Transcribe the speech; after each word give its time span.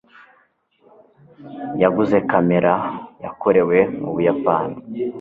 yaguze 1.81 2.17
kamera 2.29 2.73
yakorewe 3.23 3.77
mu 3.99 4.09
Buyapani. 4.13 4.75